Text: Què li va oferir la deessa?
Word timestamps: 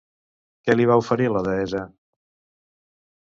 Què 0.67 0.75
li 0.77 0.87
va 0.91 0.95
oferir 1.01 1.27
la 1.33 1.43
deessa? 1.49 1.83